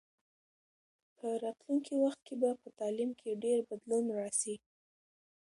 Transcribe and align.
په 1.17 1.27
راتلونکي 1.43 1.93
وخت 2.03 2.19
کې 2.27 2.35
به 2.41 2.49
په 2.61 2.67
تعلیم 2.79 3.11
کې 3.19 3.39
ډېر 3.43 3.57
بدلون 3.69 4.05
راسي. 4.19 4.55